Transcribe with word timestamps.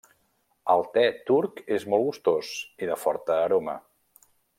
El 0.75 0.79
te 0.95 1.03
turc 1.29 1.61
és 1.77 1.85
molt 1.93 2.07
gustós 2.07 2.49
i 2.87 2.91
de 2.93 2.97
forta 3.03 3.37
aroma. 3.43 3.77